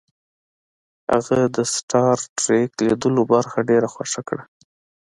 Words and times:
هغه 1.11 1.39
د 1.55 1.57
سټار 1.75 2.17
ټریک 2.39 2.69
لیدلو 2.87 3.21
برخه 3.33 3.59
ډیره 3.69 3.87
خوښه 3.93 4.21
کړه 4.29 4.43